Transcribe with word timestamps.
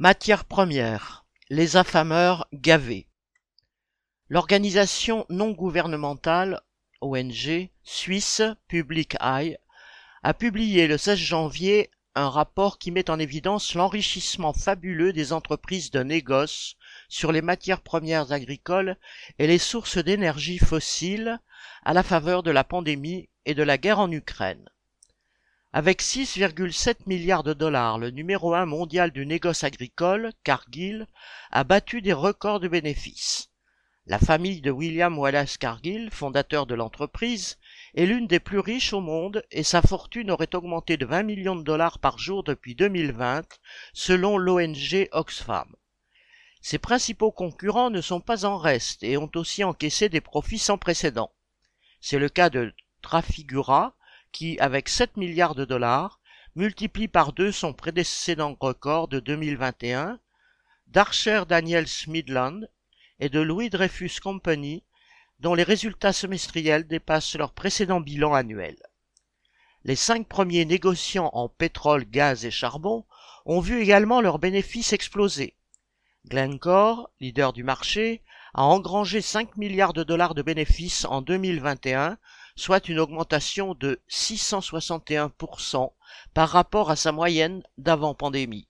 Matières 0.00 0.44
premières, 0.44 1.26
les 1.50 1.76
affameurs 1.76 2.46
gavés. 2.52 3.08
L'organisation 4.28 5.26
non 5.28 5.50
gouvernementale 5.50 6.60
ONG 7.00 7.68
suisse 7.82 8.42
Public 8.68 9.16
Eye 9.20 9.58
a 10.22 10.34
publié 10.34 10.86
le 10.86 10.98
16 10.98 11.18
janvier 11.18 11.90
un 12.14 12.28
rapport 12.28 12.78
qui 12.78 12.92
met 12.92 13.10
en 13.10 13.18
évidence 13.18 13.74
l'enrichissement 13.74 14.52
fabuleux 14.52 15.12
des 15.12 15.32
entreprises 15.32 15.90
de 15.90 16.04
négoce 16.04 16.76
sur 17.08 17.32
les 17.32 17.42
matières 17.42 17.82
premières 17.82 18.30
agricoles 18.30 18.96
et 19.40 19.48
les 19.48 19.58
sources 19.58 19.98
d'énergie 19.98 20.58
fossiles 20.58 21.40
à 21.84 21.92
la 21.92 22.04
faveur 22.04 22.44
de 22.44 22.52
la 22.52 22.62
pandémie 22.62 23.28
et 23.46 23.54
de 23.54 23.64
la 23.64 23.78
guerre 23.78 23.98
en 23.98 24.12
Ukraine. 24.12 24.70
Avec 25.74 26.00
6,7 26.00 26.96
milliards 27.04 27.42
de 27.42 27.52
dollars, 27.52 27.98
le 27.98 28.08
numéro 28.10 28.54
un 28.54 28.64
mondial 28.64 29.10
du 29.10 29.26
négoce 29.26 29.64
agricole, 29.64 30.32
Cargill, 30.42 31.06
a 31.50 31.62
battu 31.62 32.00
des 32.00 32.14
records 32.14 32.58
de 32.58 32.68
bénéfices. 32.68 33.50
La 34.06 34.18
famille 34.18 34.62
de 34.62 34.70
William 34.70 35.18
Wallace 35.18 35.58
Cargill, 35.58 36.08
fondateur 36.10 36.64
de 36.64 36.74
l'entreprise, 36.74 37.58
est 37.94 38.06
l'une 38.06 38.26
des 38.26 38.40
plus 38.40 38.60
riches 38.60 38.94
au 38.94 39.02
monde 39.02 39.44
et 39.50 39.62
sa 39.62 39.82
fortune 39.82 40.30
aurait 40.30 40.54
augmenté 40.54 40.96
de 40.96 41.04
20 41.04 41.24
millions 41.24 41.56
de 41.56 41.62
dollars 41.62 41.98
par 41.98 42.18
jour 42.18 42.44
depuis 42.44 42.74
2020, 42.74 43.46
selon 43.92 44.38
l'ONG 44.38 45.10
Oxfam. 45.12 45.76
Ses 46.62 46.78
principaux 46.78 47.30
concurrents 47.30 47.90
ne 47.90 48.00
sont 48.00 48.22
pas 48.22 48.46
en 48.46 48.56
reste 48.56 49.02
et 49.02 49.18
ont 49.18 49.30
aussi 49.34 49.64
encaissé 49.64 50.08
des 50.08 50.22
profits 50.22 50.58
sans 50.58 50.78
précédent. 50.78 51.30
C'est 52.00 52.18
le 52.18 52.30
cas 52.30 52.48
de 52.48 52.72
Trafigura, 53.02 53.97
qui, 54.32 54.58
avec 54.58 54.88
7 54.88 55.16
milliards 55.16 55.54
de 55.54 55.64
dollars, 55.64 56.20
multiplie 56.54 57.08
par 57.08 57.32
deux 57.32 57.52
son 57.52 57.72
précédent 57.72 58.56
record 58.58 59.08
de 59.08 59.20
2021, 59.20 60.18
d'Archer 60.88 61.42
Daniels 61.48 61.86
Midland 62.06 62.62
et 63.20 63.28
de 63.28 63.40
Louis 63.40 63.70
Dreyfus 63.70 64.20
Company, 64.22 64.84
dont 65.40 65.54
les 65.54 65.62
résultats 65.62 66.12
semestriels 66.12 66.86
dépassent 66.86 67.36
leur 67.36 67.52
précédent 67.52 68.00
bilan 68.00 68.34
annuel. 68.34 68.76
Les 69.84 69.96
cinq 69.96 70.26
premiers 70.26 70.64
négociants 70.64 71.30
en 71.32 71.48
pétrole, 71.48 72.04
gaz 72.04 72.44
et 72.44 72.50
charbon 72.50 73.06
ont 73.46 73.60
vu 73.60 73.80
également 73.80 74.20
leurs 74.20 74.38
bénéfices 74.38 74.92
exploser. 74.92 75.56
Glencore, 76.26 77.10
leader 77.20 77.52
du 77.52 77.62
marché, 77.62 78.22
a 78.54 78.64
engrangé 78.64 79.20
5 79.20 79.56
milliards 79.56 79.92
de 79.92 80.02
dollars 80.02 80.34
de 80.34 80.42
bénéfices 80.42 81.04
en 81.04 81.22
2021 81.22 82.18
soit 82.56 82.88
une 82.88 82.98
augmentation 82.98 83.74
de 83.74 84.00
661% 84.10 85.92
par 86.34 86.48
rapport 86.48 86.90
à 86.90 86.96
sa 86.96 87.12
moyenne 87.12 87.62
d'avant 87.78 88.14
pandémie. 88.14 88.66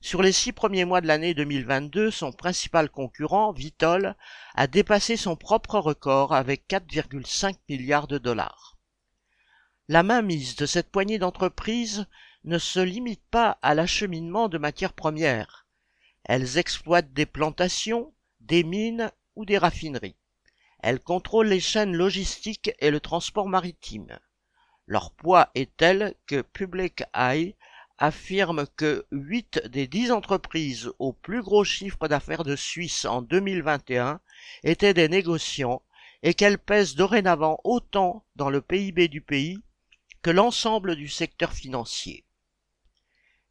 Sur 0.00 0.22
les 0.22 0.32
six 0.32 0.52
premiers 0.52 0.84
mois 0.84 1.00
de 1.00 1.06
l'année 1.06 1.34
2022, 1.34 2.10
son 2.10 2.32
principal 2.32 2.90
concurrent, 2.90 3.52
Vitol, 3.52 4.16
a 4.54 4.66
dépassé 4.66 5.16
son 5.16 5.36
propre 5.36 5.78
record 5.78 6.34
avec 6.34 6.66
4,5 6.68 7.54
milliards 7.68 8.08
de 8.08 8.18
dollars. 8.18 8.76
La 9.88 10.02
mainmise 10.02 10.56
de 10.56 10.66
cette 10.66 10.90
poignée 10.90 11.18
d'entreprises 11.18 12.06
ne 12.44 12.58
se 12.58 12.80
limite 12.80 13.22
pas 13.30 13.58
à 13.62 13.74
l'acheminement 13.74 14.48
de 14.48 14.58
matières 14.58 14.94
premières. 14.94 15.66
Elles 16.24 16.58
exploitent 16.58 17.12
des 17.12 17.26
plantations, 17.26 18.12
des 18.42 18.64
mines 18.64 19.10
ou 19.36 19.44
des 19.44 19.58
raffineries. 19.58 20.16
Elles 20.80 21.00
contrôlent 21.00 21.48
les 21.48 21.60
chaînes 21.60 21.96
logistiques 21.96 22.72
et 22.80 22.90
le 22.90 23.00
transport 23.00 23.48
maritime. 23.48 24.18
Leur 24.86 25.12
poids 25.12 25.50
est 25.54 25.76
tel 25.76 26.14
que 26.26 26.42
Public 26.42 27.04
Eye 27.14 27.54
affirme 27.98 28.66
que 28.76 29.06
8 29.12 29.68
des 29.68 29.86
10 29.86 30.10
entreprises 30.10 30.90
au 30.98 31.12
plus 31.12 31.40
gros 31.40 31.62
chiffre 31.62 32.08
d'affaires 32.08 32.42
de 32.42 32.56
Suisse 32.56 33.04
en 33.04 33.22
2021 33.22 34.20
étaient 34.64 34.94
des 34.94 35.08
négociants 35.08 35.82
et 36.24 36.34
qu'elles 36.34 36.58
pèsent 36.58 36.96
dorénavant 36.96 37.60
autant 37.62 38.24
dans 38.34 38.50
le 38.50 38.60
PIB 38.60 39.08
du 39.08 39.20
pays 39.20 39.60
que 40.22 40.30
l'ensemble 40.30 40.96
du 40.96 41.08
secteur 41.08 41.52
financier. 41.52 42.24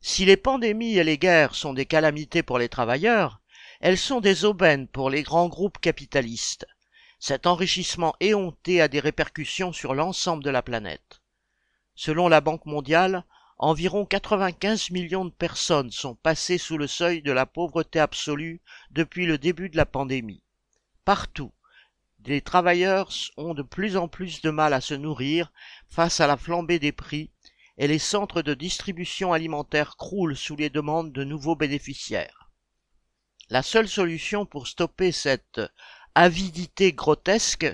Si 0.00 0.24
les 0.24 0.36
pandémies 0.36 0.98
et 0.98 1.04
les 1.04 1.18
guerres 1.18 1.54
sont 1.54 1.74
des 1.74 1.86
calamités 1.86 2.42
pour 2.42 2.58
les 2.58 2.68
travailleurs, 2.68 3.40
elles 3.80 3.98
sont 3.98 4.20
des 4.20 4.44
aubaines 4.44 4.86
pour 4.86 5.08
les 5.08 5.22
grands 5.22 5.48
groupes 5.48 5.78
capitalistes. 5.78 6.66
Cet 7.18 7.46
enrichissement 7.46 8.14
éhonté 8.20 8.82
a 8.82 8.88
des 8.88 9.00
répercussions 9.00 9.72
sur 9.72 9.94
l'ensemble 9.94 10.44
de 10.44 10.50
la 10.50 10.62
planète. 10.62 11.22
Selon 11.94 12.28
la 12.28 12.42
Banque 12.42 12.66
mondiale, 12.66 13.24
environ 13.56 14.04
95 14.04 14.90
millions 14.90 15.24
de 15.24 15.30
personnes 15.30 15.90
sont 15.90 16.14
passées 16.14 16.58
sous 16.58 16.76
le 16.76 16.86
seuil 16.86 17.22
de 17.22 17.32
la 17.32 17.46
pauvreté 17.46 17.98
absolue 17.98 18.60
depuis 18.90 19.24
le 19.24 19.38
début 19.38 19.70
de 19.70 19.78
la 19.78 19.86
pandémie. 19.86 20.42
Partout, 21.06 21.52
des 22.18 22.42
travailleurs 22.42 23.10
ont 23.38 23.54
de 23.54 23.62
plus 23.62 23.96
en 23.96 24.08
plus 24.08 24.42
de 24.42 24.50
mal 24.50 24.74
à 24.74 24.82
se 24.82 24.94
nourrir 24.94 25.52
face 25.88 26.20
à 26.20 26.26
la 26.26 26.36
flambée 26.36 26.78
des 26.78 26.92
prix 26.92 27.30
et 27.78 27.88
les 27.88 27.98
centres 27.98 28.42
de 28.42 28.52
distribution 28.52 29.32
alimentaire 29.32 29.96
croulent 29.96 30.36
sous 30.36 30.56
les 30.56 30.68
demandes 30.68 31.12
de 31.12 31.24
nouveaux 31.24 31.56
bénéficiaires. 31.56 32.39
La 33.50 33.64
seule 33.64 33.88
solution 33.88 34.46
pour 34.46 34.68
stopper 34.68 35.10
cette 35.10 35.60
avidité 36.14 36.92
grotesque, 36.92 37.66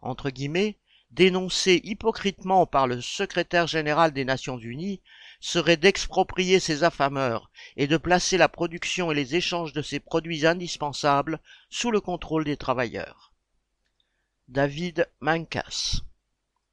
entre 0.00 0.28
guillemets, 0.28 0.76
dénoncée 1.12 1.80
hypocritement 1.84 2.66
par 2.66 2.88
le 2.88 3.00
secrétaire 3.00 3.68
général 3.68 4.12
des 4.12 4.24
Nations 4.24 4.58
Unies, 4.58 5.00
serait 5.38 5.76
d'exproprier 5.76 6.58
ces 6.58 6.82
affameurs 6.82 7.50
et 7.76 7.86
de 7.86 7.96
placer 7.96 8.38
la 8.38 8.48
production 8.48 9.12
et 9.12 9.14
les 9.14 9.36
échanges 9.36 9.72
de 9.72 9.82
ces 9.82 10.00
produits 10.00 10.46
indispensables 10.46 11.38
sous 11.68 11.92
le 11.92 12.00
contrôle 12.00 12.44
des 12.44 12.56
travailleurs. 12.56 13.32
David 14.48 15.08
Mancas 15.20 16.00